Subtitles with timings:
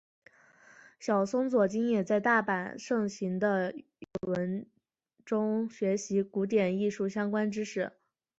[0.99, 3.75] 小松左京也在大阪盛行的
[4.21, 4.67] 文乐
[5.23, 7.91] 中学习古典艺术相关知识。